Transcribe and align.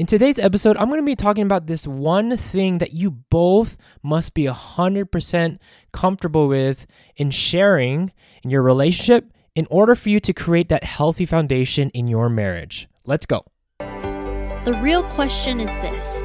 In 0.00 0.06
today's 0.06 0.38
episode, 0.38 0.78
I'm 0.78 0.88
going 0.88 0.98
to 0.98 1.04
be 1.04 1.14
talking 1.14 1.42
about 1.42 1.66
this 1.66 1.86
one 1.86 2.34
thing 2.38 2.78
that 2.78 2.94
you 2.94 3.10
both 3.10 3.76
must 4.02 4.32
be 4.32 4.44
100% 4.44 5.58
comfortable 5.92 6.48
with 6.48 6.86
in 7.16 7.30
sharing 7.30 8.10
in 8.42 8.48
your 8.48 8.62
relationship 8.62 9.30
in 9.54 9.66
order 9.68 9.94
for 9.94 10.08
you 10.08 10.18
to 10.18 10.32
create 10.32 10.70
that 10.70 10.84
healthy 10.84 11.26
foundation 11.26 11.90
in 11.90 12.08
your 12.08 12.30
marriage. 12.30 12.88
Let's 13.04 13.26
go. 13.26 13.44
The 13.78 14.80
real 14.80 15.02
question 15.02 15.60
is 15.60 15.68
this 15.82 16.24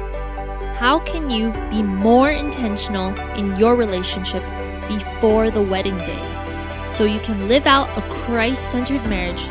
How 0.78 0.98
can 1.00 1.28
you 1.28 1.52
be 1.68 1.82
more 1.82 2.30
intentional 2.30 3.14
in 3.34 3.56
your 3.56 3.76
relationship 3.76 4.42
before 4.88 5.50
the 5.50 5.60
wedding 5.60 5.98
day 5.98 6.86
so 6.86 7.04
you 7.04 7.20
can 7.20 7.46
live 7.46 7.66
out 7.66 7.90
a 7.98 8.00
Christ 8.08 8.70
centered 8.72 9.04
marriage 9.06 9.44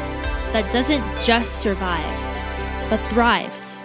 that 0.52 0.74
doesn't 0.74 1.04
just 1.22 1.62
survive, 1.62 2.90
but 2.90 2.98
thrives? 3.12 3.85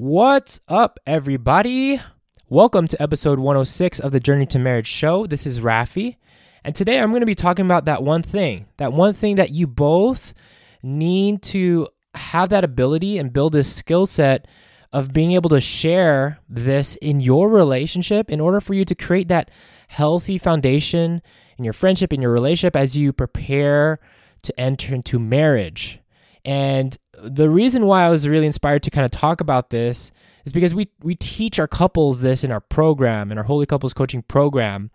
What's 0.00 0.60
up, 0.68 1.00
everybody? 1.08 2.00
Welcome 2.48 2.86
to 2.86 3.02
episode 3.02 3.40
106 3.40 3.98
of 3.98 4.12
the 4.12 4.20
Journey 4.20 4.46
to 4.46 4.58
Marriage 4.60 4.86
show. 4.86 5.26
This 5.26 5.44
is 5.44 5.58
Rafi, 5.58 6.18
and 6.62 6.72
today 6.72 7.00
I'm 7.00 7.10
going 7.10 7.18
to 7.22 7.26
be 7.26 7.34
talking 7.34 7.64
about 7.64 7.86
that 7.86 8.04
one 8.04 8.22
thing, 8.22 8.66
that 8.76 8.92
one 8.92 9.12
thing 9.12 9.34
that 9.34 9.50
you 9.50 9.66
both 9.66 10.34
need 10.84 11.42
to 11.42 11.88
have 12.14 12.50
that 12.50 12.62
ability 12.62 13.18
and 13.18 13.32
build 13.32 13.54
this 13.54 13.74
skill 13.74 14.06
set 14.06 14.46
of 14.92 15.12
being 15.12 15.32
able 15.32 15.50
to 15.50 15.60
share 15.60 16.38
this 16.48 16.94
in 17.02 17.18
your 17.18 17.48
relationship 17.48 18.30
in 18.30 18.40
order 18.40 18.60
for 18.60 18.74
you 18.74 18.84
to 18.84 18.94
create 18.94 19.26
that 19.26 19.50
healthy 19.88 20.38
foundation 20.38 21.20
in 21.58 21.64
your 21.64 21.72
friendship, 21.72 22.12
in 22.12 22.22
your 22.22 22.30
relationship 22.30 22.76
as 22.76 22.96
you 22.96 23.12
prepare 23.12 23.98
to 24.42 24.60
enter 24.60 24.94
into 24.94 25.18
marriage. 25.18 25.98
And 26.44 26.96
the 27.22 27.50
reason 27.50 27.86
why 27.86 28.04
I 28.04 28.10
was 28.10 28.26
really 28.26 28.46
inspired 28.46 28.82
to 28.84 28.90
kind 28.90 29.04
of 29.04 29.10
talk 29.10 29.40
about 29.40 29.70
this 29.70 30.10
is 30.44 30.52
because 30.52 30.74
we 30.74 30.90
we 31.02 31.14
teach 31.14 31.58
our 31.58 31.68
couples 31.68 32.20
this 32.20 32.44
in 32.44 32.50
our 32.50 32.60
program, 32.60 33.30
in 33.32 33.38
our 33.38 33.44
Holy 33.44 33.66
Couples 33.66 33.92
Coaching 33.92 34.22
program. 34.22 34.90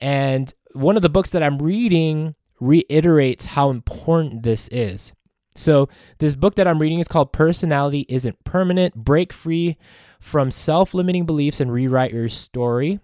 And 0.00 0.52
one 0.72 0.96
of 0.96 1.02
the 1.02 1.10
books 1.10 1.30
that 1.30 1.42
I'm 1.42 1.58
reading 1.58 2.34
reiterates 2.60 3.46
how 3.46 3.70
important 3.70 4.42
this 4.42 4.68
is. 4.68 5.12
So, 5.54 5.88
this 6.18 6.34
book 6.34 6.54
that 6.54 6.66
I'm 6.66 6.78
reading 6.78 6.98
is 6.98 7.08
called 7.08 7.32
Personality 7.32 8.06
Isn't 8.08 8.42
Permanent 8.44 8.94
Break 8.94 9.32
Free 9.32 9.76
from 10.18 10.50
Self 10.50 10.94
Limiting 10.94 11.26
Beliefs 11.26 11.60
and 11.60 11.70
Rewrite 11.70 12.12
Your 12.12 12.28
Story. 12.28 13.00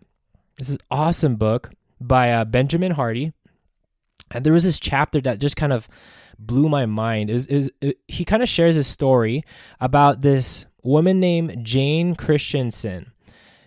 This 0.56 0.70
is 0.70 0.78
awesome 0.90 1.36
book 1.36 1.70
by 2.00 2.32
uh, 2.32 2.44
Benjamin 2.44 2.92
Hardy. 2.92 3.32
And 4.30 4.44
there 4.44 4.52
was 4.52 4.64
this 4.64 4.78
chapter 4.78 5.20
that 5.22 5.40
just 5.40 5.56
kind 5.56 5.72
of 5.72 5.88
blew 6.38 6.68
my 6.68 6.86
mind. 6.86 7.30
Is 7.30 7.46
is 7.46 7.70
he 8.06 8.24
kind 8.24 8.42
of 8.42 8.48
shares 8.48 8.76
a 8.76 8.84
story 8.84 9.42
about 9.80 10.22
this 10.22 10.66
woman 10.82 11.20
named 11.20 11.64
Jane 11.64 12.14
Christensen. 12.14 13.12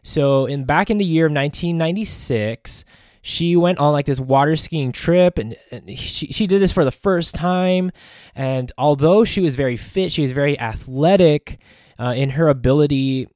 So 0.03 0.45
in 0.45 0.65
back 0.65 0.89
in 0.89 0.97
the 0.97 1.05
year 1.05 1.27
of 1.27 1.31
1996, 1.31 2.83
she 3.21 3.55
went 3.55 3.77
on 3.77 3.93
like 3.93 4.05
this 4.05 4.19
water 4.19 4.55
skiing 4.55 4.91
trip 4.91 5.37
and, 5.37 5.55
and, 5.69 5.97
she, 5.97 6.27
she 6.27 6.47
did 6.47 6.61
this 6.61 6.71
for 6.71 6.83
the 6.83 6.91
first 6.91 7.35
time 7.35 7.91
and 8.33 8.71
although 8.77 9.23
she 9.23 9.41
was 9.41 9.55
very 9.55 9.77
fit 9.77 10.11
she 10.11 10.23
was 10.23 10.31
very 10.31 10.59
athletic 10.59 11.59
uh, 11.99 12.13
in 12.15 12.31
her 12.31 12.49
ability 12.49 13.27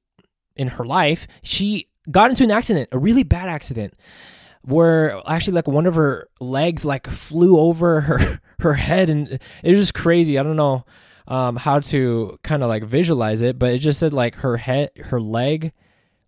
in 0.55 0.69
her 0.69 0.85
life 0.85 1.27
she 1.43 1.87
got 2.09 2.31
into 2.31 2.43
an 2.43 2.49
accident 2.49 2.89
a 2.91 2.97
really 2.97 3.23
bad 3.23 3.47
accident 3.47 3.93
where 4.65 5.21
actually 5.27 5.53
like 5.53 5.67
one 5.67 5.85
of 5.85 5.95
her 5.95 6.27
legs 6.39 6.83
like 6.83 7.07
flew 7.07 7.57
over 7.59 8.01
her 8.01 8.41
her 8.59 8.73
head 8.73 9.09
and 9.09 9.39
it 9.63 9.69
was 9.71 9.79
just 9.79 9.93
crazy 9.93 10.37
i 10.37 10.43
don't 10.43 10.55
know 10.55 10.83
um, 11.27 11.55
how 11.55 11.79
to 11.79 12.37
kind 12.43 12.63
of 12.63 12.69
like 12.69 12.83
visualize 12.83 13.41
it, 13.41 13.57
but 13.57 13.73
it 13.73 13.79
just 13.79 13.99
said 13.99 14.13
like 14.13 14.35
her 14.35 14.57
head, 14.57 14.91
her 15.05 15.19
leg, 15.19 15.71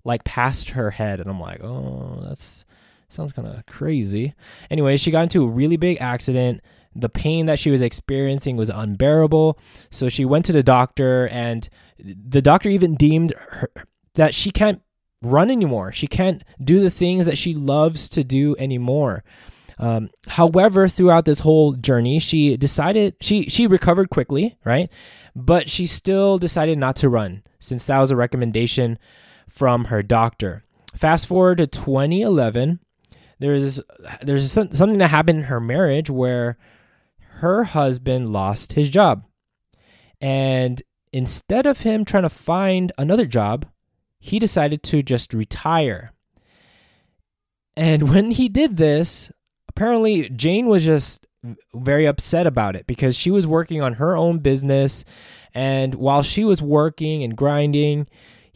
like 0.04 0.24
past 0.24 0.72
her 0.72 0.92
head, 0.92 1.20
and 1.20 1.30
I'm 1.30 1.40
like, 1.40 1.64
oh, 1.64 2.24
that's 2.28 2.66
sounds 3.10 3.32
kind 3.32 3.48
of 3.48 3.66
crazy. 3.66 4.34
Anyway, 4.70 4.98
she 4.98 5.12
got 5.12 5.24
into 5.24 5.44
a 5.44 5.48
really 5.48 5.78
big 5.78 5.98
accident. 6.02 6.62
The 6.96 7.10
pain 7.10 7.46
that 7.46 7.60
she 7.60 7.70
was 7.70 7.82
experiencing 7.82 8.58
was 8.58 8.70
unbearable, 8.70 9.60
so 9.92 10.10
she 10.10 10.26
went 10.26 10.46
to 10.46 10.52
the 10.52 10.64
doctor, 10.64 11.28
and 11.28 11.70
the 12.00 12.42
doctor 12.42 12.70
even 12.70 12.96
deemed 12.96 13.34
her, 13.38 13.70
that 14.16 14.34
she 14.34 14.50
can't 14.50 14.82
run 15.22 15.50
anymore. 15.50 15.92
She 15.92 16.08
can't 16.08 16.44
do 16.64 16.80
the 16.80 16.90
things 16.90 17.26
that 17.26 17.38
she 17.38 17.54
loves 17.54 18.10
to 18.10 18.24
do 18.24 18.56
anymore. 18.58 19.24
Um, 19.80 20.10
however, 20.28 20.88
throughout 20.88 21.26
this 21.26 21.40
whole 21.40 21.74
journey, 21.74 22.20
she 22.20 22.58
decided 22.58 23.16
she 23.22 23.44
she 23.44 23.68
recovered 23.68 24.10
quickly, 24.10 24.58
right? 24.66 24.92
But 25.36 25.70
she 25.70 25.86
still 25.86 26.38
decided 26.38 26.78
not 26.78 26.96
to 26.98 27.10
run 27.10 27.44
since 27.60 27.86
that 27.86 28.00
was 28.00 28.12
a 28.12 28.16
recommendation 28.16 28.98
from 29.48 29.86
her 29.86 30.02
doctor. 30.02 30.64
Fast 30.96 31.28
forward 31.28 31.60
to 31.60 31.68
2011, 31.68 32.80
there's 33.40 33.80
there's 34.22 34.52
something 34.52 34.98
that 34.98 35.10
happened 35.10 35.40
in 35.40 35.46
her 35.46 35.60
marriage 35.60 36.10
where 36.10 36.58
her 37.38 37.66
husband 37.66 38.30
lost 38.30 38.74
his 38.74 38.90
job. 38.90 39.24
And 40.20 40.82
instead 41.14 41.68
of 41.68 41.82
him 41.82 42.04
trying 42.04 42.24
to 42.24 42.30
find 42.30 42.92
another 42.98 43.28
job, 43.28 43.68
he 44.28 44.40
decided 44.40 44.84
to 44.84 45.02
just 45.02 45.34
retire. 45.34 46.14
And 47.76 48.10
when 48.14 48.32
he 48.32 48.50
did 48.50 48.78
this, 48.78 49.32
apparently 49.70 50.30
Jane 50.30 50.68
was 50.68 50.84
just 50.84 51.26
very 51.74 52.06
upset 52.06 52.46
about 52.46 52.76
it 52.76 52.88
because 52.88 53.16
she 53.16 53.32
was 53.32 53.48
working 53.48 53.82
on 53.82 53.94
her 53.94 54.16
own 54.16 54.40
business. 54.40 55.06
And 55.54 55.96
while 55.96 56.24
she 56.24 56.44
was 56.44 56.62
working 56.62 57.24
and 57.24 57.36
grinding 57.36 58.08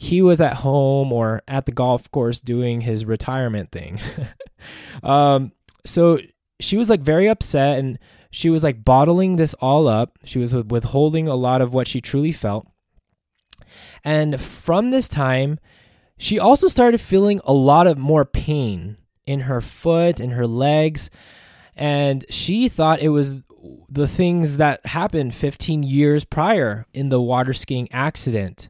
he 0.02 0.20
was 0.20 0.42
at 0.42 0.56
home 0.56 1.14
or 1.14 1.44
at 1.48 1.68
the 1.68 1.72
golf 1.72 2.10
course 2.10 2.40
doing 2.40 2.82
his 2.82 3.06
retirement 3.06 3.72
thing. 3.72 4.00
Um, 5.02 5.54
so 5.84 6.20
she 6.60 6.78
was 6.78 6.88
like 6.88 7.02
very 7.02 7.28
upset 7.28 7.80
and 7.80 7.98
she 8.30 8.52
was 8.52 8.62
like 8.62 8.86
bottling 8.86 9.36
this 9.36 9.56
all 9.56 9.88
up. 9.88 10.20
She 10.24 10.38
was 10.38 10.54
withholding 10.54 11.28
a 11.28 11.34
lot 11.34 11.62
of 11.62 11.74
what 11.74 11.88
she 11.88 12.00
truly 12.00 12.32
felt 12.32 12.71
and 14.04 14.40
from 14.40 14.92
this 14.92 15.08
time 15.08 15.60
she 16.22 16.38
also 16.38 16.68
started 16.68 17.02
feeling 17.02 17.42
a 17.46 17.54
lot 17.54 17.88
of 17.88 17.98
more 17.98 18.26
pain 18.26 18.98
in 19.26 19.42
her 19.42 19.60
foot, 19.60 20.20
in 20.20 20.30
her 20.32 20.46
legs. 20.46 21.10
And 21.76 22.24
she 22.30 22.70
thought 22.70 23.02
it 23.02 23.10
was 23.10 23.38
the 23.90 24.08
things 24.08 24.58
that 24.58 24.86
happened 24.86 25.34
15 25.34 25.82
years 25.82 26.24
prior 26.24 26.86
in 26.94 27.10
the 27.10 27.20
water 27.20 27.54
skiing 27.54 27.88
accident. 27.92 28.70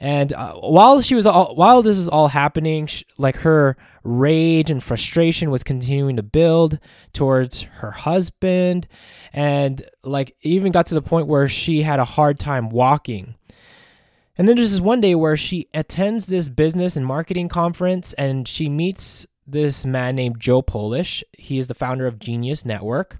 And 0.00 0.32
uh, 0.32 0.54
while 0.54 1.02
she 1.02 1.14
was 1.14 1.26
all, 1.26 1.54
while 1.54 1.82
this 1.82 1.98
is 1.98 2.08
all 2.08 2.28
happening, 2.28 2.86
she, 2.86 3.04
like 3.18 3.36
her 3.36 3.76
rage 4.02 4.70
and 4.70 4.82
frustration 4.82 5.50
was 5.50 5.62
continuing 5.62 6.16
to 6.16 6.22
build 6.22 6.78
towards 7.12 7.62
her 7.62 7.92
husband, 7.92 8.88
and 9.32 9.80
like 10.02 10.34
even 10.40 10.72
got 10.72 10.86
to 10.86 10.94
the 10.94 11.02
point 11.02 11.28
where 11.28 11.48
she 11.48 11.82
had 11.82 12.00
a 12.00 12.04
hard 12.04 12.40
time 12.40 12.70
walking. 12.70 13.36
And 14.36 14.48
then 14.48 14.56
there's 14.56 14.72
this 14.72 14.80
one 14.80 15.00
day 15.00 15.14
where 15.14 15.36
she 15.36 15.68
attends 15.74 16.26
this 16.26 16.48
business 16.48 16.96
and 16.96 17.06
marketing 17.06 17.48
conference, 17.48 18.12
and 18.14 18.48
she 18.48 18.68
meets 18.68 19.26
this 19.46 19.84
man 19.84 20.16
named 20.16 20.40
Joe 20.40 20.62
Polish. 20.62 21.22
He 21.32 21.58
is 21.58 21.68
the 21.68 21.74
founder 21.74 22.06
of 22.06 22.18
Genius 22.18 22.64
Network. 22.64 23.18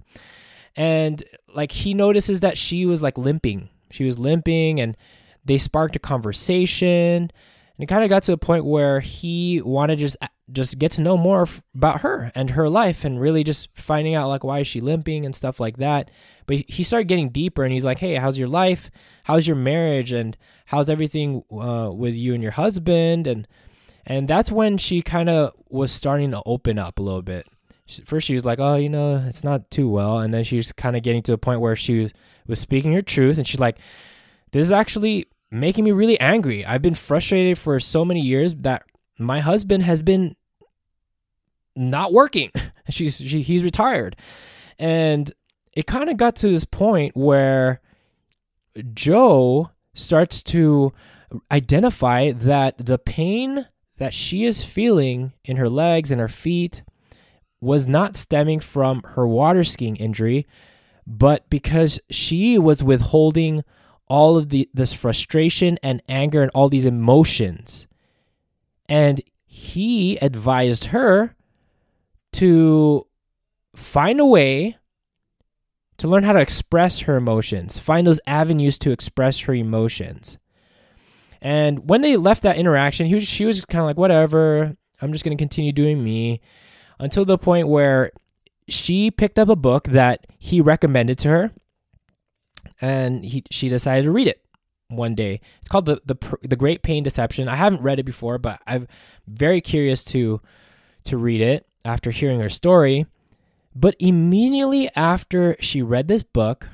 And 0.75 1.23
like 1.53 1.71
he 1.71 1.93
notices 1.93 2.39
that 2.39 2.57
she 2.57 2.85
was 2.85 3.01
like 3.01 3.17
limping. 3.17 3.69
She 3.91 4.05
was 4.05 4.17
limping 4.17 4.79
and 4.79 4.97
they 5.45 5.57
sparked 5.57 5.95
a 5.95 5.99
conversation. 5.99 7.31
And 7.77 7.83
it 7.83 7.87
kind 7.87 8.03
of 8.03 8.09
got 8.09 8.23
to 8.23 8.33
a 8.33 8.37
point 8.37 8.65
where 8.65 8.99
he 8.99 9.61
wanted 9.61 9.95
to 9.95 10.01
just 10.01 10.17
just 10.51 10.77
get 10.77 10.91
to 10.91 11.01
know 11.01 11.17
more 11.17 11.47
about 11.73 12.01
her 12.01 12.31
and 12.35 12.51
her 12.51 12.69
life 12.69 13.03
and 13.03 13.19
really 13.19 13.43
just 13.43 13.69
finding 13.73 14.13
out 14.13 14.27
like 14.27 14.43
why 14.43 14.59
is 14.59 14.67
she 14.67 14.79
limping 14.79 15.25
and 15.25 15.33
stuff 15.35 15.59
like 15.59 15.77
that. 15.77 16.11
But 16.45 16.69
he 16.69 16.83
started 16.83 17.07
getting 17.07 17.29
deeper 17.29 17.63
and 17.63 17.73
he's 17.73 17.85
like, 17.85 17.99
"Hey, 17.99 18.15
how's 18.15 18.37
your 18.37 18.47
life? 18.47 18.91
How's 19.23 19.47
your 19.47 19.55
marriage 19.55 20.11
and 20.11 20.37
how's 20.65 20.89
everything 20.89 21.43
uh, 21.51 21.89
with 21.93 22.13
you 22.13 22.33
and 22.33 22.43
your 22.43 22.51
husband?" 22.51 23.25
and 23.25 23.47
and 24.05 24.27
that's 24.27 24.51
when 24.51 24.77
she 24.77 25.01
kind 25.01 25.29
of 25.29 25.53
was 25.69 25.91
starting 25.91 26.31
to 26.31 26.43
open 26.45 26.77
up 26.77 26.99
a 26.99 27.01
little 27.01 27.21
bit. 27.21 27.47
first 28.05 28.27
she 28.27 28.35
was 28.35 28.45
like, 28.45 28.59
"Oh, 28.59 28.75
you 28.75 28.89
know, 28.89 29.23
it's 29.27 29.43
not 29.43 29.71
too 29.71 29.89
well," 29.89 30.19
and 30.19 30.33
then 30.33 30.43
she's 30.43 30.71
kind 30.71 30.95
of 30.95 31.03
getting 31.03 31.23
to 31.23 31.33
a 31.33 31.37
point 31.37 31.61
where 31.61 31.75
she 31.75 32.01
was, 32.01 32.13
was 32.45 32.59
speaking 32.59 32.93
her 32.93 33.01
truth, 33.01 33.37
and 33.37 33.47
she's 33.47 33.59
like, 33.59 33.77
"This 34.51 34.65
is 34.65 34.71
actually 34.71 35.27
making 35.53 35.85
me 35.85 35.91
really 35.91 36.19
angry. 36.19 36.65
I've 36.65 36.81
been 36.81 36.95
frustrated 36.95 37.57
for 37.57 37.79
so 37.79 38.03
many 38.03 38.21
years 38.21 38.55
that 38.55 38.83
my 39.19 39.39
husband 39.39 39.83
has 39.83 40.01
been 40.01 40.35
not 41.75 42.11
working. 42.11 42.51
She's 42.89 43.17
she, 43.17 43.41
he's 43.41 43.63
retired, 43.63 44.17
and 44.77 45.31
it 45.71 45.87
kind 45.87 46.09
of 46.09 46.17
got 46.17 46.35
to 46.37 46.49
this 46.49 46.65
point 46.65 47.15
where 47.15 47.79
Joe 48.93 49.71
starts 49.93 50.43
to 50.43 50.91
identify 51.51 52.31
that 52.31 52.77
the 52.77 52.97
pain 52.97 53.67
that 53.97 54.13
she 54.13 54.43
is 54.43 54.63
feeling 54.63 55.33
in 55.45 55.57
her 55.57 55.69
legs 55.69 56.11
and 56.11 56.19
her 56.19 56.27
feet 56.27 56.83
was 57.61 57.87
not 57.87 58.17
stemming 58.17 58.59
from 58.59 59.01
her 59.15 59.25
water 59.25 59.63
skiing 59.63 59.95
injury, 59.95 60.45
but 61.07 61.49
because 61.49 61.99
she 62.09 62.57
was 62.57 62.83
withholding 62.83 63.63
all 64.13 64.37
of 64.37 64.49
the 64.49 64.69
this 64.75 64.93
frustration 64.93 65.79
and 65.81 65.99
anger 66.07 66.43
and 66.43 66.51
all 66.53 66.69
these 66.69 66.85
emotions. 66.85 67.87
And 68.87 69.23
he 69.43 70.17
advised 70.17 70.85
her 70.85 71.35
to 72.33 73.07
find 73.75 74.19
a 74.19 74.25
way 74.25 74.77
to 75.97 76.07
learn 76.07 76.21
how 76.21 76.33
to 76.33 76.39
express 76.39 76.99
her 76.99 77.17
emotions, 77.17 77.79
find 77.79 78.05
those 78.05 78.19
avenues 78.27 78.77
to 78.77 78.91
express 78.91 79.39
her 79.39 79.53
emotions. 79.55 80.37
And 81.41 81.89
when 81.89 82.01
they 82.01 82.15
left 82.15 82.43
that 82.43 82.57
interaction, 82.57 83.11
was, 83.11 83.27
she 83.27 83.45
was 83.45 83.65
kind 83.65 83.79
of 83.79 83.87
like, 83.87 83.97
whatever, 83.97 84.77
I'm 85.01 85.11
just 85.11 85.25
going 85.25 85.35
to 85.35 85.41
continue 85.41 85.71
doing 85.71 86.03
me 86.03 86.39
until 86.99 87.25
the 87.25 87.39
point 87.39 87.67
where 87.67 88.11
she 88.67 89.09
picked 89.09 89.39
up 89.39 89.49
a 89.49 89.55
book 89.55 89.85
that 89.85 90.27
he 90.37 90.61
recommended 90.61 91.17
to 91.19 91.29
her 91.29 91.51
and 92.81 93.23
he, 93.23 93.43
she 93.51 93.69
decided 93.69 94.03
to 94.03 94.11
read 94.11 94.27
it 94.27 94.43
one 94.89 95.15
day. 95.15 95.41
It's 95.59 95.69
called 95.69 95.85
the, 95.85 96.01
the 96.05 96.17
the 96.41 96.55
Great 96.55 96.83
Pain 96.83 97.03
Deception. 97.03 97.47
I 97.47 97.55
haven't 97.55 97.81
read 97.81 97.99
it 97.99 98.03
before, 98.03 98.37
but 98.37 98.61
I'm 98.67 98.87
very 99.27 99.61
curious 99.61 100.03
to 100.05 100.41
to 101.05 101.17
read 101.17 101.41
it 101.41 101.67
after 101.83 102.11
hearing 102.11 102.39
her 102.39 102.49
story. 102.49 103.05
But 103.75 103.95
immediately 103.99 104.89
after 104.95 105.55
she 105.59 105.81
read 105.81 106.07
this 106.07 106.23
book, 106.23 106.67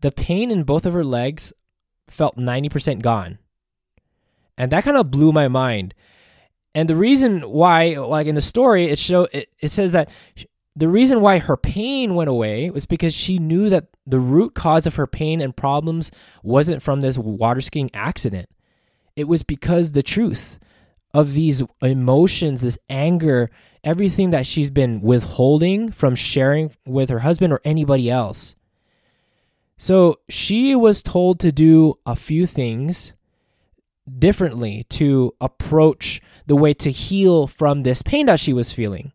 the 0.00 0.12
pain 0.12 0.50
in 0.50 0.64
both 0.64 0.84
of 0.84 0.92
her 0.92 1.04
legs 1.04 1.52
felt 2.06 2.36
90% 2.36 3.00
gone. 3.02 3.38
And 4.58 4.70
that 4.72 4.84
kind 4.84 4.96
of 4.96 5.10
blew 5.10 5.32
my 5.32 5.48
mind. 5.48 5.94
And 6.74 6.88
the 6.88 6.96
reason 6.96 7.40
why, 7.40 7.94
like 7.94 8.26
in 8.26 8.34
the 8.34 8.42
story, 8.42 8.86
it 8.86 8.98
show 8.98 9.26
it, 9.32 9.48
it 9.58 9.70
says 9.70 9.92
that 9.92 10.10
the 10.80 10.88
reason 10.88 11.20
why 11.20 11.38
her 11.38 11.58
pain 11.58 12.14
went 12.14 12.30
away 12.30 12.70
was 12.70 12.86
because 12.86 13.12
she 13.12 13.38
knew 13.38 13.68
that 13.68 13.88
the 14.06 14.18
root 14.18 14.54
cause 14.54 14.86
of 14.86 14.94
her 14.94 15.06
pain 15.06 15.42
and 15.42 15.54
problems 15.54 16.10
wasn't 16.42 16.82
from 16.82 17.02
this 17.02 17.18
water 17.18 17.60
skiing 17.60 17.90
accident. 17.92 18.48
It 19.14 19.28
was 19.28 19.42
because 19.42 19.92
the 19.92 20.02
truth 20.02 20.58
of 21.12 21.34
these 21.34 21.62
emotions, 21.82 22.62
this 22.62 22.78
anger, 22.88 23.50
everything 23.84 24.30
that 24.30 24.46
she's 24.46 24.70
been 24.70 25.02
withholding 25.02 25.92
from 25.92 26.14
sharing 26.14 26.72
with 26.86 27.10
her 27.10 27.18
husband 27.18 27.52
or 27.52 27.60
anybody 27.62 28.08
else. 28.08 28.56
So 29.76 30.20
she 30.30 30.74
was 30.74 31.02
told 31.02 31.40
to 31.40 31.52
do 31.52 31.98
a 32.06 32.16
few 32.16 32.46
things 32.46 33.12
differently 34.18 34.86
to 34.88 35.34
approach 35.42 36.22
the 36.46 36.56
way 36.56 36.72
to 36.72 36.90
heal 36.90 37.46
from 37.46 37.82
this 37.82 38.00
pain 38.00 38.24
that 38.26 38.40
she 38.40 38.54
was 38.54 38.72
feeling. 38.72 39.12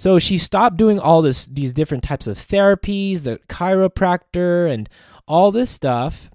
So 0.00 0.18
she 0.18 0.38
stopped 0.38 0.78
doing 0.78 0.98
all 0.98 1.20
this 1.20 1.44
these 1.44 1.74
different 1.74 2.02
types 2.02 2.26
of 2.26 2.38
therapies, 2.38 3.24
the 3.24 3.38
chiropractor 3.50 4.66
and 4.72 4.88
all 5.28 5.52
this 5.52 5.68
stuff, 5.68 6.30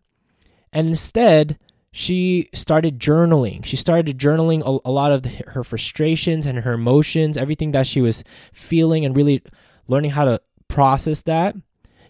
and 0.72 0.88
instead 0.88 1.58
she 1.92 2.48
started 2.54 3.00
journaling. 3.00 3.66
She 3.66 3.76
started 3.76 4.20
journaling 4.20 4.62
a, 4.62 4.88
a 4.88 4.92
lot 4.92 5.12
of 5.12 5.24
the, 5.24 5.30
her 5.48 5.64
frustrations 5.64 6.46
and 6.46 6.60
her 6.60 6.74
emotions, 6.74 7.38
everything 7.38 7.72
that 7.72 7.88
she 7.88 8.02
was 8.02 8.24
feeling, 8.54 9.04
and 9.04 9.18
really 9.18 9.42
learning 9.88 10.12
how 10.12 10.26
to 10.26 10.40
process 10.68 11.22
that. 11.22 11.56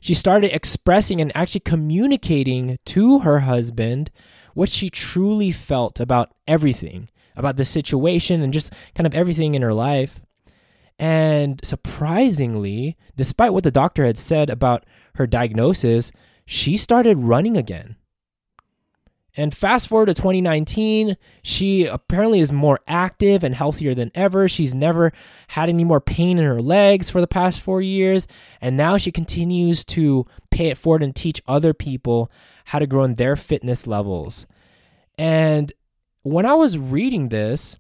She 0.01 0.13
started 0.13 0.53
expressing 0.53 1.21
and 1.21 1.31
actually 1.33 1.61
communicating 1.61 2.79
to 2.83 3.19
her 3.19 3.39
husband 3.39 4.11
what 4.55 4.67
she 4.67 4.89
truly 4.89 5.53
felt 5.53 6.01
about 6.01 6.35
everything, 6.49 7.07
about 7.33 7.55
the 7.55 7.63
situation, 7.63 8.41
and 8.41 8.51
just 8.51 8.73
kind 8.93 9.07
of 9.07 9.15
everything 9.15 9.55
in 9.55 9.61
her 9.61 9.73
life. 9.73 10.19
And 10.97 11.59
surprisingly, 11.63 12.97
despite 13.15 13.53
what 13.53 13.63
the 13.63 13.71
doctor 13.71 14.05
had 14.05 14.17
said 14.17 14.49
about 14.49 14.85
her 15.15 15.27
diagnosis, 15.27 16.11
she 16.45 16.77
started 16.77 17.17
running 17.17 17.57
again. 17.57 17.97
And 19.37 19.53
fast 19.53 19.89
forward 19.89 20.05
to 20.05 20.13
2019, 20.13 21.17
she 21.43 21.85
apparently 21.85 22.39
is 22.39 22.53
more 22.53 22.79
active 22.87 23.43
and 23.43 23.53
healthier 23.53 23.93
than 23.93 24.11
ever. 24.15 24.47
She's 24.47 24.73
never 24.73 25.11
had 25.49 25.67
any 25.67 25.83
more 25.83 25.99
pain 25.99 26.37
in 26.37 26.45
her 26.45 26.61
legs 26.61 27.09
for 27.09 27.19
the 27.19 27.27
past 27.27 27.59
four 27.59 27.81
years. 27.81 28.27
And 28.61 28.77
now 28.77 28.97
she 28.97 29.11
continues 29.11 29.83
to 29.85 30.25
pay 30.51 30.67
it 30.67 30.77
forward 30.77 31.03
and 31.03 31.13
teach 31.13 31.41
other 31.47 31.73
people 31.73 32.31
how 32.65 32.79
to 32.79 32.87
grow 32.87 33.03
in 33.03 33.15
their 33.15 33.35
fitness 33.35 33.85
levels. 33.85 34.45
And 35.17 35.73
when 36.23 36.45
I 36.45 36.53
was 36.53 36.77
reading 36.77 37.27
this, 37.27 37.75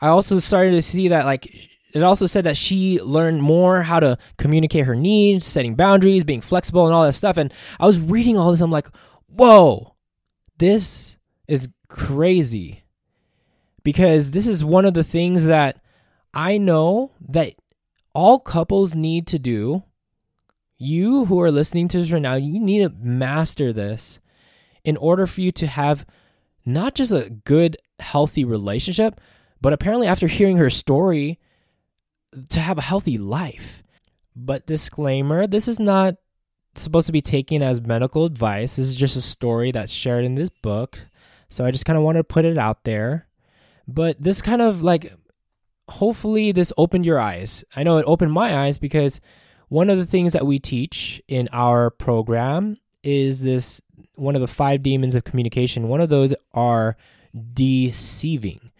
I 0.00 0.08
also 0.08 0.38
started 0.38 0.72
to 0.72 0.82
see 0.82 1.08
that, 1.08 1.24
like, 1.24 1.46
it 1.92 2.02
also 2.02 2.26
said 2.26 2.44
that 2.44 2.56
she 2.56 3.00
learned 3.00 3.42
more 3.42 3.82
how 3.82 4.00
to 4.00 4.18
communicate 4.36 4.86
her 4.86 4.94
needs, 4.94 5.46
setting 5.46 5.74
boundaries, 5.74 6.24
being 6.24 6.40
flexible, 6.40 6.86
and 6.86 6.94
all 6.94 7.04
that 7.04 7.14
stuff. 7.14 7.36
And 7.36 7.52
I 7.80 7.86
was 7.86 8.00
reading 8.00 8.36
all 8.36 8.50
this, 8.50 8.60
I'm 8.60 8.70
like, 8.70 8.88
whoa 9.26 9.94
this 10.58 11.16
is 11.46 11.68
crazy 11.88 12.84
because 13.82 14.32
this 14.32 14.46
is 14.46 14.64
one 14.64 14.84
of 14.84 14.94
the 14.94 15.04
things 15.04 15.46
that 15.46 15.80
I 16.34 16.58
know 16.58 17.12
that 17.28 17.54
all 18.12 18.38
couples 18.38 18.94
need 18.94 19.26
to 19.28 19.38
do. 19.38 19.84
You 20.76 21.24
who 21.24 21.40
are 21.40 21.50
listening 21.50 21.88
to 21.88 21.98
this 21.98 22.12
right 22.12 22.22
now, 22.22 22.34
you 22.34 22.60
need 22.60 22.82
to 22.82 22.94
master 23.00 23.72
this 23.72 24.20
in 24.84 24.96
order 24.96 25.26
for 25.26 25.40
you 25.40 25.50
to 25.52 25.66
have 25.66 26.04
not 26.64 26.94
just 26.94 27.12
a 27.12 27.30
good, 27.30 27.76
healthy 27.98 28.44
relationship, 28.44 29.20
but 29.60 29.72
apparently, 29.72 30.06
after 30.06 30.26
hearing 30.26 30.56
her 30.56 30.70
story, 30.70 31.38
to 32.50 32.60
have 32.60 32.78
a 32.78 32.82
healthy 32.82 33.18
life. 33.18 33.82
But 34.36 34.66
disclaimer 34.66 35.46
this 35.46 35.66
is 35.66 35.80
not 35.80 36.16
supposed 36.74 37.06
to 37.06 37.12
be 37.12 37.20
taken 37.20 37.62
as 37.62 37.80
medical 37.80 38.24
advice. 38.24 38.76
This 38.76 38.88
is 38.88 38.96
just 38.96 39.16
a 39.16 39.20
story 39.20 39.72
that's 39.72 39.92
shared 39.92 40.24
in 40.24 40.34
this 40.34 40.50
book. 40.50 41.06
So 41.48 41.64
I 41.64 41.70
just 41.70 41.84
kind 41.84 41.96
of 41.96 42.04
want 42.04 42.18
to 42.18 42.24
put 42.24 42.44
it 42.44 42.58
out 42.58 42.84
there. 42.84 43.26
But 43.86 44.20
this 44.22 44.42
kind 44.42 44.62
of 44.62 44.82
like, 44.82 45.12
hopefully, 45.88 46.52
this 46.52 46.72
opened 46.76 47.06
your 47.06 47.18
eyes. 47.18 47.64
I 47.74 47.82
know 47.82 47.96
it 47.96 48.04
opened 48.06 48.32
my 48.32 48.56
eyes 48.64 48.78
because 48.78 49.20
one 49.68 49.90
of 49.90 49.98
the 49.98 50.06
things 50.06 50.34
that 50.34 50.46
we 50.46 50.58
teach 50.58 51.22
in 51.26 51.48
our 51.52 51.90
program 51.90 52.76
is 53.02 53.40
this 53.40 53.80
one 54.14 54.34
of 54.34 54.40
the 54.40 54.46
five 54.46 54.82
demons 54.82 55.14
of 55.14 55.24
communication. 55.24 55.88
One 55.88 56.00
of 56.00 56.10
those 56.10 56.34
are 56.52 56.96
deceiving. 57.54 58.70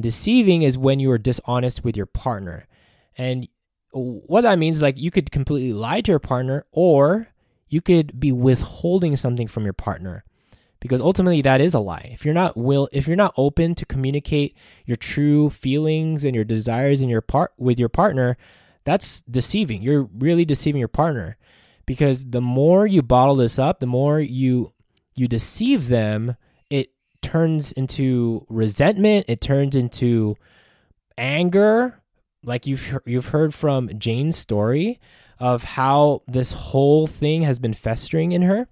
And 0.00 0.02
deceiving 0.02 0.62
is 0.62 0.78
when 0.78 0.98
you 0.98 1.10
are 1.10 1.18
dishonest 1.18 1.84
with 1.84 1.94
your 1.94 2.06
partner. 2.06 2.66
And 3.18 3.48
what 3.92 4.40
that 4.40 4.58
means 4.58 4.80
like 4.80 4.96
you 4.96 5.10
could 5.10 5.30
completely 5.30 5.74
lie 5.74 6.00
to 6.00 6.12
your 6.12 6.18
partner 6.18 6.64
or 6.72 7.28
you 7.68 7.82
could 7.82 8.18
be 8.18 8.32
withholding 8.32 9.14
something 9.14 9.46
from 9.46 9.64
your 9.64 9.74
partner 9.74 10.24
because 10.80 11.02
ultimately 11.02 11.42
that 11.42 11.60
is 11.60 11.74
a 11.74 11.80
lie. 11.80 12.08
If 12.14 12.24
you're 12.24 12.32
not 12.32 12.56
will 12.56 12.88
if 12.92 13.06
you're 13.06 13.14
not 13.14 13.34
open 13.36 13.74
to 13.74 13.84
communicate 13.84 14.56
your 14.86 14.96
true 14.96 15.50
feelings 15.50 16.24
and 16.24 16.34
your 16.34 16.44
desires 16.44 17.02
in 17.02 17.10
your 17.10 17.20
part 17.20 17.52
with 17.58 17.78
your 17.78 17.90
partner, 17.90 18.38
that's 18.84 19.20
deceiving. 19.30 19.82
You're 19.82 20.08
really 20.16 20.46
deceiving 20.46 20.78
your 20.78 20.88
partner 20.88 21.36
because 21.84 22.30
the 22.30 22.40
more 22.40 22.86
you 22.86 23.02
bottle 23.02 23.36
this 23.36 23.58
up, 23.58 23.80
the 23.80 23.86
more 23.86 24.18
you 24.18 24.72
you 25.14 25.28
deceive 25.28 25.88
them, 25.88 26.36
turns 27.22 27.72
into 27.72 28.46
resentment, 28.48 29.26
it 29.28 29.40
turns 29.40 29.76
into 29.76 30.36
anger, 31.16 32.00
like 32.44 32.66
you've 32.66 32.98
you've 33.04 33.28
heard 33.28 33.54
from 33.54 33.98
Jane's 33.98 34.36
story 34.36 34.98
of 35.38 35.62
how 35.62 36.22
this 36.26 36.52
whole 36.52 37.06
thing 37.06 37.42
has 37.42 37.58
been 37.58 37.74
festering 37.74 38.32
in 38.32 38.42
her. 38.42 38.68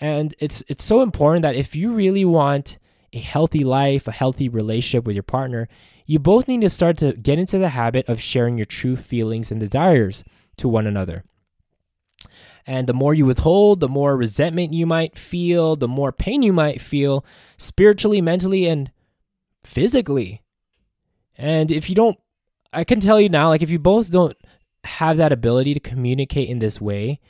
And 0.00 0.34
it's 0.38 0.62
it's 0.68 0.84
so 0.84 1.02
important 1.02 1.42
that 1.42 1.54
if 1.54 1.74
you 1.74 1.94
really 1.94 2.24
want 2.24 2.78
a 3.12 3.20
healthy 3.20 3.64
life, 3.64 4.08
a 4.08 4.12
healthy 4.12 4.48
relationship 4.48 5.06
with 5.06 5.14
your 5.14 5.22
partner, 5.22 5.68
you 6.06 6.18
both 6.18 6.48
need 6.48 6.60
to 6.62 6.68
start 6.68 6.98
to 6.98 7.12
get 7.14 7.38
into 7.38 7.58
the 7.58 7.70
habit 7.70 8.08
of 8.08 8.20
sharing 8.20 8.58
your 8.58 8.66
true 8.66 8.96
feelings 8.96 9.50
and 9.50 9.60
desires 9.60 10.24
to 10.56 10.68
one 10.68 10.86
another. 10.86 11.24
And 12.66 12.86
the 12.86 12.94
more 12.94 13.12
you 13.12 13.26
withhold, 13.26 13.80
the 13.80 13.88
more 13.88 14.16
resentment 14.16 14.72
you 14.72 14.86
might 14.86 15.18
feel, 15.18 15.76
the 15.76 15.88
more 15.88 16.12
pain 16.12 16.42
you 16.42 16.52
might 16.52 16.80
feel 16.80 17.24
spiritually, 17.58 18.20
mentally, 18.20 18.66
and 18.66 18.90
physically. 19.62 20.42
And 21.36 21.70
if 21.70 21.88
you 21.88 21.94
don't 21.94 22.18
I 22.74 22.84
can 22.84 23.00
tell 23.00 23.20
you 23.20 23.28
now, 23.28 23.48
like 23.48 23.62
if 23.62 23.70
you 23.70 23.78
both 23.78 24.10
don't 24.10 24.36
have 24.84 25.16
that 25.16 25.32
ability 25.32 25.74
to 25.74 25.80
communicate 25.80 26.48
in 26.48 26.58
this 26.58 26.80
way, 26.80 27.20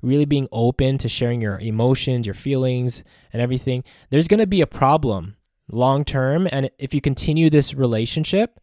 really 0.00 0.24
being 0.24 0.48
open 0.52 0.98
to 0.98 1.08
sharing 1.08 1.40
your 1.40 1.58
emotions, 1.58 2.26
your 2.26 2.34
feelings, 2.34 3.02
and 3.32 3.42
everything, 3.42 3.84
there's 4.10 4.28
going 4.28 4.40
to 4.40 4.46
be 4.46 4.60
a 4.60 4.66
problem 4.66 5.36
long 5.70 6.04
term. 6.04 6.48
And 6.50 6.70
if 6.78 6.94
you 6.94 7.00
continue 7.00 7.50
this 7.50 7.74
relationship, 7.74 8.60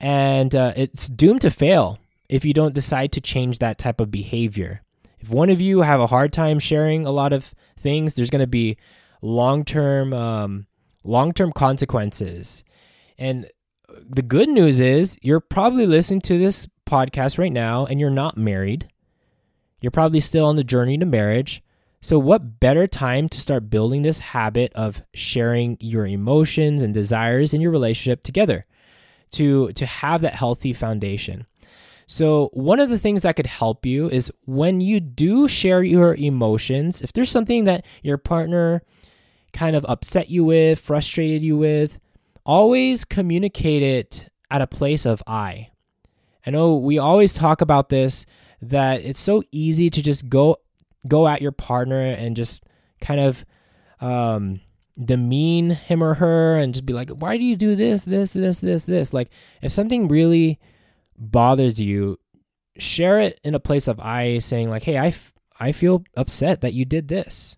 and 0.00 0.54
uh, 0.54 0.72
it's 0.74 1.08
doomed 1.08 1.42
to 1.42 1.50
fail 1.50 1.98
if 2.28 2.44
you 2.44 2.52
don't 2.52 2.74
decide 2.74 3.12
to 3.12 3.20
change 3.20 3.58
that 3.58 3.78
type 3.78 4.00
of 4.00 4.10
behavior. 4.10 4.82
If 5.22 5.30
one 5.30 5.50
of 5.50 5.60
you 5.60 5.82
have 5.82 6.00
a 6.00 6.08
hard 6.08 6.32
time 6.32 6.58
sharing 6.58 7.06
a 7.06 7.12
lot 7.12 7.32
of 7.32 7.54
things, 7.78 8.14
there's 8.14 8.30
going 8.30 8.40
to 8.40 8.46
be 8.46 8.76
long 9.22 9.64
term 9.64 10.12
um, 10.12 10.66
long 11.04 11.32
term 11.32 11.52
consequences. 11.52 12.64
And 13.18 13.48
the 13.88 14.22
good 14.22 14.48
news 14.48 14.80
is 14.80 15.16
you're 15.22 15.40
probably 15.40 15.86
listening 15.86 16.22
to 16.22 16.38
this 16.38 16.66
podcast 16.86 17.38
right 17.38 17.52
now 17.52 17.86
and 17.86 18.00
you're 18.00 18.10
not 18.10 18.36
married. 18.36 18.88
You're 19.80 19.90
probably 19.90 20.20
still 20.20 20.46
on 20.46 20.56
the 20.56 20.64
journey 20.64 20.98
to 20.98 21.06
marriage. 21.06 21.62
So, 22.00 22.18
what 22.18 22.58
better 22.58 22.88
time 22.88 23.28
to 23.28 23.40
start 23.40 23.70
building 23.70 24.02
this 24.02 24.18
habit 24.18 24.72
of 24.74 25.02
sharing 25.14 25.76
your 25.80 26.04
emotions 26.04 26.82
and 26.82 26.92
desires 26.92 27.54
in 27.54 27.60
your 27.60 27.70
relationship 27.70 28.24
together 28.24 28.66
to, 29.32 29.72
to 29.72 29.86
have 29.86 30.20
that 30.22 30.34
healthy 30.34 30.72
foundation? 30.72 31.46
So, 32.12 32.50
one 32.52 32.78
of 32.78 32.90
the 32.90 32.98
things 32.98 33.22
that 33.22 33.36
could 33.36 33.46
help 33.46 33.86
you 33.86 34.06
is 34.06 34.30
when 34.44 34.82
you 34.82 35.00
do 35.00 35.48
share 35.48 35.82
your 35.82 36.14
emotions, 36.14 37.00
if 37.00 37.14
there's 37.14 37.30
something 37.30 37.64
that 37.64 37.86
your 38.02 38.18
partner 38.18 38.82
kind 39.54 39.74
of 39.74 39.86
upset 39.88 40.28
you 40.28 40.44
with, 40.44 40.78
frustrated 40.78 41.42
you 41.42 41.56
with, 41.56 41.98
always 42.44 43.06
communicate 43.06 43.82
it 43.82 44.28
at 44.50 44.60
a 44.60 44.66
place 44.66 45.06
of 45.06 45.22
I. 45.26 45.70
I 46.46 46.50
know 46.50 46.76
we 46.76 46.98
always 46.98 47.32
talk 47.32 47.62
about 47.62 47.88
this 47.88 48.26
that 48.60 49.00
it's 49.00 49.18
so 49.18 49.42
easy 49.50 49.88
to 49.88 50.02
just 50.02 50.28
go 50.28 50.58
go 51.08 51.26
at 51.26 51.40
your 51.40 51.50
partner 51.50 51.98
and 51.98 52.36
just 52.36 52.62
kind 53.00 53.20
of 53.20 53.42
um, 54.02 54.60
demean 55.02 55.70
him 55.70 56.04
or 56.04 56.12
her 56.12 56.58
and 56.58 56.74
just 56.74 56.84
be 56.84 56.92
like, 56.92 57.08
why 57.08 57.38
do 57.38 57.42
you 57.44 57.56
do 57.56 57.74
this, 57.74 58.04
this, 58.04 58.34
this, 58.34 58.60
this, 58.60 58.84
this? 58.84 59.14
Like, 59.14 59.30
if 59.62 59.72
something 59.72 60.08
really 60.08 60.60
bothers 61.16 61.80
you, 61.80 62.18
share 62.78 63.20
it 63.20 63.40
in 63.44 63.54
a 63.54 63.60
place 63.60 63.88
of 63.88 64.00
I 64.00 64.38
saying, 64.38 64.70
like, 64.70 64.82
hey, 64.82 64.96
I, 64.96 65.08
f- 65.08 65.32
I 65.58 65.72
feel 65.72 66.04
upset 66.16 66.60
that 66.60 66.74
you 66.74 66.84
did 66.84 67.08
this. 67.08 67.56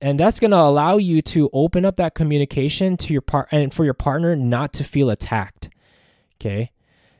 And 0.00 0.18
that's 0.18 0.40
going 0.40 0.52
to 0.52 0.56
allow 0.56 0.96
you 0.96 1.20
to 1.22 1.50
open 1.52 1.84
up 1.84 1.96
that 1.96 2.14
communication 2.14 2.96
to 2.98 3.12
your 3.12 3.20
part 3.20 3.48
and 3.52 3.72
for 3.72 3.84
your 3.84 3.94
partner 3.94 4.34
not 4.34 4.72
to 4.74 4.84
feel 4.84 5.10
attacked. 5.10 5.68
Okay. 6.36 6.70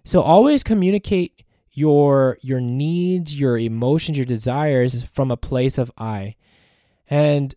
So 0.05 0.23
always 0.23 0.65
communicate 0.65 1.45
your 1.73 2.39
your 2.41 2.61
needs, 2.61 3.39
your 3.39 3.59
emotions, 3.59 4.17
your 4.17 4.25
desires 4.25 5.05
from 5.13 5.31
a 5.31 5.37
place 5.37 5.77
of 5.79 5.93
I. 5.99 6.37
And 7.09 7.55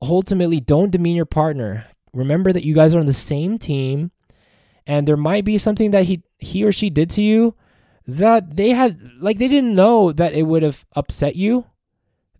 ultimately 0.00 0.60
don't 0.60 0.92
demean 0.92 1.16
your 1.16 1.26
partner. 1.26 1.86
Remember 2.12 2.52
that 2.52 2.64
you 2.64 2.74
guys 2.74 2.94
are 2.94 3.00
on 3.00 3.06
the 3.06 3.12
same 3.12 3.58
team 3.58 4.12
and 4.86 5.08
there 5.08 5.16
might 5.16 5.44
be 5.44 5.58
something 5.58 5.90
that 5.92 6.04
he 6.04 6.22
he 6.38 6.64
or 6.64 6.72
she 6.72 6.90
did 6.90 7.10
to 7.10 7.22
you 7.22 7.54
that 8.06 8.56
they 8.56 8.70
had 8.70 9.00
like 9.18 9.38
they 9.38 9.48
didn't 9.48 9.74
know 9.74 10.12
that 10.12 10.34
it 10.34 10.42
would 10.42 10.62
have 10.62 10.84
upset 10.94 11.36
you. 11.36 11.66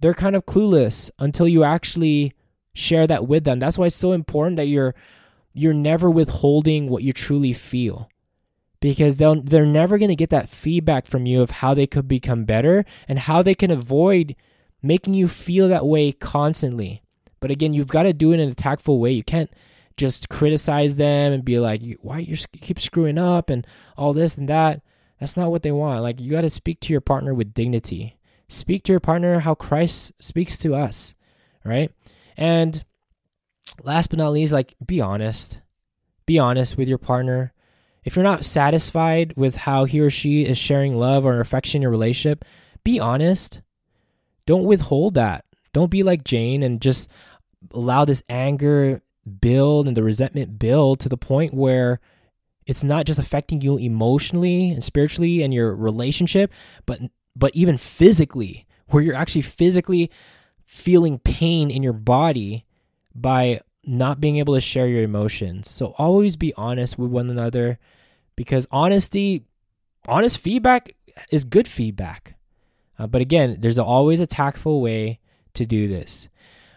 They're 0.00 0.14
kind 0.14 0.36
of 0.36 0.46
clueless 0.46 1.10
until 1.18 1.48
you 1.48 1.64
actually 1.64 2.34
share 2.74 3.06
that 3.06 3.26
with 3.26 3.44
them. 3.44 3.58
That's 3.58 3.78
why 3.78 3.86
it's 3.86 3.96
so 3.96 4.12
important 4.12 4.56
that 4.56 4.68
you're 4.68 4.94
you're 5.52 5.72
never 5.72 6.10
withholding 6.10 6.88
what 6.88 7.02
you 7.02 7.12
truly 7.12 7.52
feel 7.52 8.10
because 8.80 9.16
they'll 9.16 9.40
they're 9.40 9.64
never 9.64 9.96
going 9.96 10.10
to 10.10 10.16
get 10.16 10.30
that 10.30 10.48
feedback 10.48 11.06
from 11.06 11.24
you 11.24 11.40
of 11.40 11.50
how 11.50 11.72
they 11.72 11.86
could 11.86 12.06
become 12.06 12.44
better 12.44 12.84
and 13.08 13.20
how 13.20 13.40
they 13.40 13.54
can 13.54 13.70
avoid 13.70 14.36
making 14.82 15.14
you 15.14 15.26
feel 15.26 15.68
that 15.68 15.86
way 15.86 16.12
constantly. 16.12 17.02
But 17.40 17.50
again, 17.50 17.72
you've 17.72 17.88
got 17.88 18.02
to 18.02 18.12
do 18.12 18.32
it 18.32 18.40
in 18.40 18.50
a 18.50 18.54
tactful 18.54 19.00
way. 19.00 19.12
You 19.12 19.24
can't 19.24 19.50
just 19.96 20.28
criticize 20.28 20.96
them 20.96 21.32
and 21.32 21.44
be 21.44 21.58
like, 21.58 21.82
"Why 22.00 22.18
you 22.18 22.36
keep 22.60 22.80
screwing 22.80 23.18
up?" 23.18 23.50
and 23.50 23.66
all 23.96 24.12
this 24.12 24.36
and 24.36 24.48
that. 24.48 24.82
That's 25.20 25.36
not 25.36 25.50
what 25.50 25.62
they 25.62 25.72
want. 25.72 26.02
Like 26.02 26.20
you 26.20 26.30
got 26.30 26.42
to 26.42 26.50
speak 26.50 26.80
to 26.80 26.92
your 26.92 27.00
partner 27.00 27.34
with 27.34 27.54
dignity. 27.54 28.18
Speak 28.48 28.84
to 28.84 28.92
your 28.92 29.00
partner 29.00 29.40
how 29.40 29.54
Christ 29.54 30.12
speaks 30.20 30.58
to 30.58 30.74
us, 30.74 31.14
right? 31.64 31.92
And 32.36 32.84
last 33.82 34.10
but 34.10 34.18
not 34.18 34.32
least, 34.32 34.52
like 34.52 34.74
be 34.84 35.00
honest. 35.00 35.60
Be 36.26 36.38
honest 36.38 36.76
with 36.76 36.88
your 36.88 36.98
partner. 36.98 37.52
If 38.04 38.16
you're 38.16 38.22
not 38.22 38.44
satisfied 38.44 39.34
with 39.36 39.56
how 39.56 39.84
he 39.86 40.00
or 40.00 40.10
she 40.10 40.44
is 40.44 40.58
sharing 40.58 40.96
love 40.96 41.24
or 41.24 41.40
affection 41.40 41.78
in 41.78 41.82
your 41.82 41.90
relationship, 41.90 42.44
be 42.82 43.00
honest. 43.00 43.62
Don't 44.46 44.64
withhold 44.64 45.14
that. 45.14 45.44
Don't 45.72 45.90
be 45.90 46.02
like 46.02 46.22
Jane 46.22 46.62
and 46.62 46.82
just 46.82 47.08
allow 47.72 48.04
this 48.04 48.22
anger 48.28 49.00
build 49.40 49.88
and 49.88 49.96
the 49.96 50.02
resentment 50.02 50.58
build 50.58 51.00
to 51.00 51.08
the 51.08 51.16
point 51.16 51.54
where 51.54 52.00
it's 52.66 52.84
not 52.84 53.06
just 53.06 53.18
affecting 53.18 53.60
you 53.60 53.76
emotionally 53.76 54.70
and 54.70 54.82
spiritually 54.82 55.42
and 55.42 55.52
your 55.52 55.74
relationship, 55.74 56.50
but 56.86 57.00
but 57.36 57.54
even 57.54 57.76
physically, 57.76 58.66
where 58.88 59.02
you're 59.02 59.14
actually 59.14 59.42
physically 59.42 60.10
feeling 60.64 61.18
pain 61.18 61.70
in 61.70 61.82
your 61.82 61.92
body 61.92 62.64
by 63.14 63.60
not 63.84 64.20
being 64.20 64.38
able 64.38 64.54
to 64.54 64.60
share 64.60 64.86
your 64.86 65.02
emotions. 65.02 65.68
So 65.68 65.94
always 65.98 66.36
be 66.36 66.54
honest 66.54 66.98
with 66.98 67.10
one 67.10 67.28
another 67.28 67.78
because 68.36 68.66
honesty, 68.70 69.44
honest 70.06 70.38
feedback 70.38 70.94
is 71.30 71.44
good 71.44 71.68
feedback. 71.68 72.36
Uh, 72.98 73.06
but 73.06 73.20
again, 73.20 73.56
there's 73.60 73.78
always 73.78 74.20
a 74.20 74.26
tactful 74.26 74.80
way 74.80 75.20
to 75.54 75.66
do 75.66 75.88
this. 75.88 76.28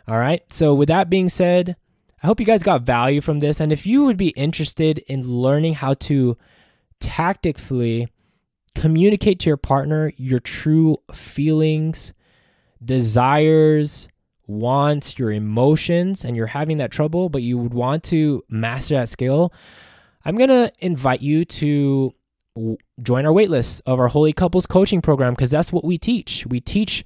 All 0.08 0.18
right. 0.18 0.42
So, 0.51 0.74
with 0.74 0.88
that 0.88 1.10
being 1.10 1.30
said, 1.30 1.75
I 2.21 2.27
hope 2.27 2.39
you 2.39 2.45
guys 2.45 2.63
got 2.63 2.81
value 2.81 3.21
from 3.21 3.39
this. 3.39 3.59
And 3.59 3.71
if 3.71 3.86
you 3.86 4.05
would 4.05 4.17
be 4.17 4.29
interested 4.29 5.00
in 5.00 5.27
learning 5.27 5.75
how 5.75 5.93
to 5.93 6.38
tactically 7.00 8.07
communicate 8.75 9.39
to 9.39 9.50
your 9.50 9.57
partner 9.57 10.12
your 10.17 10.39
true 10.39 10.97
feelings, 11.13 12.13
desires, 12.83 14.07
wants, 14.47 15.19
your 15.19 15.31
emotions, 15.31 16.24
and 16.24 16.36
you're 16.36 16.47
having 16.47 16.77
that 16.77 16.91
trouble, 16.91 17.29
but 17.29 17.43
you 17.43 17.57
would 17.57 17.74
want 17.74 18.03
to 18.05 18.43
master 18.50 18.95
that 18.95 19.09
skill, 19.09 19.53
I'm 20.25 20.36
going 20.36 20.50
to 20.50 20.71
invite 20.79 21.21
you 21.21 21.45
to 21.45 22.13
join 23.01 23.25
our 23.25 23.31
waitlist 23.31 23.81
of 23.86 24.00
our 24.00 24.07
Holy 24.07 24.33
Couples 24.33 24.65
coaching 24.65 25.01
program 25.01 25.33
because 25.33 25.51
that's 25.51 25.71
what 25.71 25.86
we 25.86 25.97
teach. 25.97 26.45
We 26.47 26.59
teach 26.59 27.05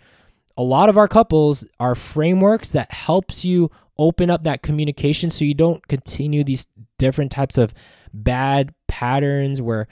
a 0.55 0.63
lot 0.63 0.89
of 0.89 0.97
our 0.97 1.07
couples 1.07 1.65
our 1.79 1.95
frameworks 1.95 2.69
that 2.69 2.91
helps 2.91 3.43
you 3.43 3.71
open 3.97 4.29
up 4.29 4.43
that 4.43 4.63
communication 4.63 5.29
so 5.29 5.45
you 5.45 5.53
don't 5.53 5.87
continue 5.87 6.43
these 6.43 6.67
different 6.97 7.31
types 7.31 7.57
of 7.57 7.73
bad 8.13 8.73
patterns 8.87 9.61
where 9.61 9.87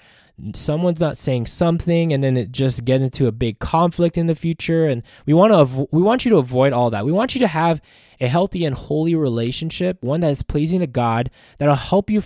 someone's 0.56 1.00
not 1.00 1.18
saying 1.18 1.46
something 1.46 2.14
and 2.14 2.24
then 2.24 2.38
it 2.38 2.52
just 2.52 2.86
gets 2.86 3.04
into 3.04 3.28
a 3.28 3.32
big 3.32 3.60
conflict 3.60 4.18
in 4.18 4.28
the 4.28 4.36
future 4.36 4.86
and 4.86 5.04
we 5.26 5.34
want 5.34 5.52
to 5.52 5.58
avo- 5.58 5.88
we 5.92 6.02
want 6.02 6.26
you 6.26 6.32
to 6.32 6.38
avoid 6.38 6.74
all 6.74 6.90
that. 6.90 7.06
We 7.06 7.12
want 7.12 7.36
you 7.36 7.40
to 7.40 7.48
have 7.48 7.82
a 8.22 8.28
healthy 8.28 8.66
and 8.66 8.76
holy 8.76 9.16
relationship, 9.16 10.02
one 10.02 10.22
that 10.22 10.32
is 10.32 10.44
pleasing 10.44 10.80
to 10.80 10.88
God 10.88 11.30
that'll 11.58 11.76
help 11.76 12.10
you 12.10 12.24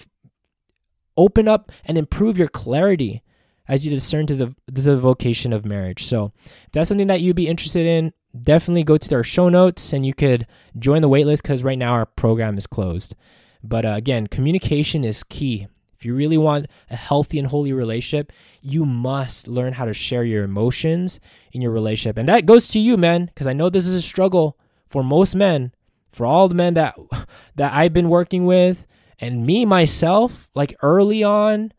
open 1.18 1.48
up 1.48 1.72
and 1.86 1.98
improve 1.98 2.38
your 2.38 2.48
clarity 2.48 3.22
as 3.68 3.86
you 3.86 3.92
discern 3.92 4.27
to 4.27 4.36
the, 4.36 4.56
the 4.68 4.98
vocation 4.98 5.53
of 5.53 5.65
marriage. 5.65 6.03
So, 6.03 6.34
if 6.65 6.72
that's 6.74 6.89
something 6.89 7.08
that 7.08 7.22
you'd 7.22 7.36
be 7.36 7.48
interested 7.48 7.86
in, 7.86 8.12
definitely 8.39 8.83
go 8.83 8.97
to 8.97 9.15
our 9.15 9.23
show 9.23 9.49
notes 9.49 9.93
and 9.93 10.05
you 10.05 10.13
could 10.13 10.47
join 10.77 11.01
the 11.01 11.09
waitlist 11.09 11.43
because 11.43 11.63
right 11.63 11.77
now 11.77 11.93
our 11.93 12.05
program 12.05 12.57
is 12.57 12.67
closed. 12.67 13.15
But 13.63 13.85
uh, 13.85 13.93
again, 13.95 14.27
communication 14.27 15.03
is 15.03 15.23
key. 15.23 15.67
If 15.95 16.05
you 16.05 16.15
really 16.15 16.37
want 16.37 16.67
a 16.89 16.97
healthy 16.97 17.39
and 17.39 17.47
holy 17.47 17.71
relationship, 17.71 18.31
you 18.61 18.85
must 18.85 19.47
learn 19.47 19.73
how 19.73 19.85
to 19.85 19.93
share 19.93 20.25
your 20.25 20.43
emotions 20.43 21.19
in 21.53 21.61
your 21.61 21.71
relationship. 21.71 22.17
And 22.17 22.27
that 22.27 22.45
goes 22.45 22.67
to 22.69 22.79
you, 22.79 22.97
men, 22.97 23.27
because 23.27 23.47
I 23.47 23.53
know 23.53 23.69
this 23.69 23.87
is 23.87 23.95
a 23.95 24.01
struggle 24.01 24.57
for 24.89 25.03
most 25.03 25.33
men, 25.33 25.71
for 26.11 26.25
all 26.25 26.49
the 26.49 26.55
men 26.55 26.73
that 26.73 26.95
that 27.55 27.73
I've 27.73 27.93
been 27.93 28.09
working 28.09 28.45
with 28.45 28.85
and 29.19 29.45
me 29.45 29.65
myself, 29.65 30.49
like 30.53 30.75
early 30.81 31.23
on, 31.23 31.71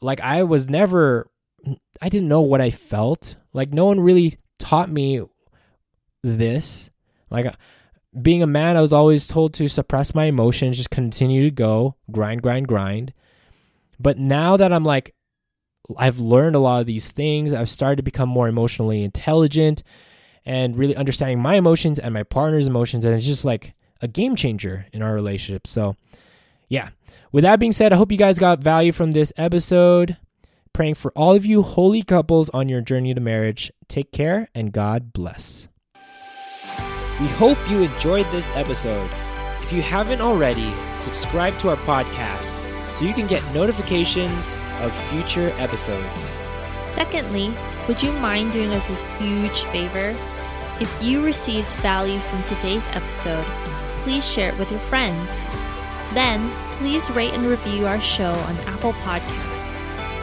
like 0.00 0.20
I 0.20 0.44
was 0.44 0.68
never 0.68 1.28
I 2.00 2.08
didn't 2.08 2.28
know 2.28 2.40
what 2.40 2.60
I 2.60 2.70
felt. 2.70 3.34
Like 3.52 3.72
no 3.72 3.86
one 3.86 3.98
really 4.00 4.38
taught 4.58 4.90
me 4.90 5.20
this. 6.22 6.90
Like 7.30 7.46
uh, 7.46 7.52
being 8.20 8.42
a 8.42 8.46
man, 8.46 8.76
I 8.76 8.80
was 8.80 8.92
always 8.92 9.26
told 9.26 9.54
to 9.54 9.68
suppress 9.68 10.14
my 10.14 10.24
emotions, 10.24 10.76
just 10.76 10.90
continue 10.90 11.44
to 11.44 11.50
go, 11.50 11.96
grind, 12.10 12.42
grind, 12.42 12.68
grind. 12.68 13.12
But 14.00 14.18
now 14.18 14.56
that 14.56 14.72
I'm 14.72 14.84
like 14.84 15.14
I've 15.96 16.18
learned 16.18 16.54
a 16.54 16.58
lot 16.60 16.80
of 16.80 16.86
these 16.86 17.10
things, 17.10 17.52
I've 17.52 17.70
started 17.70 17.96
to 17.96 18.02
become 18.02 18.28
more 18.28 18.48
emotionally 18.48 19.02
intelligent 19.02 19.82
and 20.44 20.76
really 20.76 20.96
understanding 20.96 21.40
my 21.40 21.54
emotions 21.54 21.98
and 21.98 22.12
my 22.14 22.22
partner's 22.22 22.66
emotions 22.66 23.04
and 23.04 23.14
it's 23.14 23.26
just 23.26 23.44
like 23.44 23.74
a 24.00 24.08
game 24.08 24.36
changer 24.36 24.86
in 24.92 25.02
our 25.02 25.14
relationship. 25.14 25.66
So 25.66 25.96
Yeah. 26.68 26.90
With 27.32 27.44
that 27.44 27.58
being 27.60 27.72
said, 27.72 27.92
I 27.92 27.96
hope 27.96 28.12
you 28.12 28.18
guys 28.18 28.38
got 28.38 28.62
value 28.62 28.92
from 28.92 29.12
this 29.12 29.32
episode. 29.36 30.16
Praying 30.72 30.94
for 30.94 31.10
all 31.12 31.34
of 31.34 31.44
you 31.44 31.62
holy 31.62 32.02
couples 32.02 32.48
on 32.50 32.68
your 32.68 32.80
journey 32.80 33.12
to 33.14 33.20
marriage. 33.20 33.72
Take 33.88 34.12
care 34.12 34.48
and 34.54 34.72
God 34.72 35.12
bless. 35.12 35.68
We 37.20 37.26
hope 37.26 37.58
you 37.68 37.82
enjoyed 37.82 38.26
this 38.30 38.48
episode. 38.54 39.10
If 39.60 39.72
you 39.72 39.82
haven't 39.82 40.20
already, 40.20 40.72
subscribe 40.94 41.58
to 41.58 41.70
our 41.70 41.76
podcast 41.78 42.54
so 42.94 43.04
you 43.04 43.12
can 43.12 43.26
get 43.26 43.42
notifications 43.52 44.56
of 44.80 44.94
future 45.10 45.52
episodes. 45.58 46.38
Secondly, 46.84 47.52
would 47.88 48.00
you 48.00 48.12
mind 48.12 48.52
doing 48.52 48.70
us 48.70 48.88
a 48.88 48.94
huge 49.18 49.62
favor? 49.64 50.16
If 50.80 51.02
you 51.02 51.24
received 51.24 51.72
value 51.82 52.20
from 52.20 52.42
today's 52.44 52.84
episode, 52.92 53.44
please 54.04 54.24
share 54.24 54.50
it 54.50 54.58
with 54.58 54.70
your 54.70 54.80
friends. 54.80 55.28
Then, 56.14 56.52
please 56.78 57.10
rate 57.10 57.34
and 57.34 57.46
review 57.46 57.86
our 57.86 58.00
show 58.00 58.30
on 58.30 58.56
Apple 58.58 58.92
Podcast. 58.92 59.72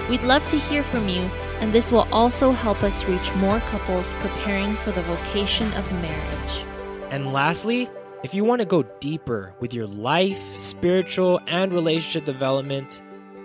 We'd 0.09 0.21
love 0.21 0.47
to 0.47 0.57
hear 0.57 0.81
from 0.81 1.09
you, 1.09 1.29
and 1.59 1.73
this 1.73 1.91
will 1.91 2.07
also 2.11 2.51
help 2.51 2.83
us 2.83 3.03
reach 3.05 3.33
more 3.35 3.59
couples 3.59 4.13
preparing 4.13 4.75
for 4.75 4.91
the 4.91 5.01
vocation 5.01 5.71
of 5.73 5.91
marriage. 5.91 6.65
And 7.15 7.31
lastly, 7.31 7.89
if 8.25 8.33
you 8.33 8.43
want 8.43 8.59
to 8.59 8.65
go 8.65 8.83
deeper 8.99 9.53
with 9.61 9.73
your 9.73 9.87
life, 9.87 10.59
spiritual, 10.59 11.39
and 11.47 11.71
relationship 11.71 12.25
development, 12.25 13.01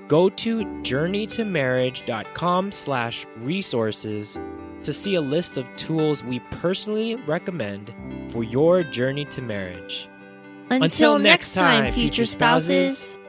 go 0.09 0.29
to 0.29 0.65
journeytomarriage.com 0.83 2.73
slash 2.73 3.27
resources 3.37 4.41
to 4.83 4.93
see 4.93 5.15
a 5.15 5.21
list 5.21 5.57
of 5.57 5.73
tools 5.77 6.25
we 6.25 6.41
personally 6.51 7.15
recommend 7.15 7.95
for 8.33 8.43
your 8.43 8.83
journey 8.83 9.25
to 9.27 9.41
marriage. 9.41 10.09
Until, 10.69 11.21
next 11.21 11.55
time, 11.55 11.93
future 11.93 12.27
spouses. 12.27 13.20